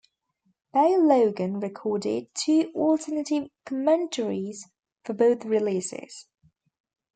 Bey 0.73 0.97
Logan 0.97 1.59
recorded 1.59 2.33
two 2.33 2.71
alternative 2.73 3.49
commentaries 3.67 4.67
for 5.03 5.13
both 5.13 5.45
releases. 5.45 6.25